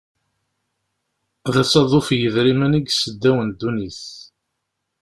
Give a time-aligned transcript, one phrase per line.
[1.53, 4.01] D asaḍuf n yidrimen i yesseddawen ddunit.